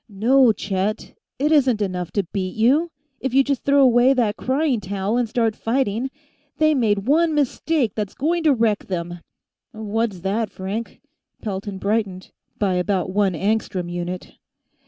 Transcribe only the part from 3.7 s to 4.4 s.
away that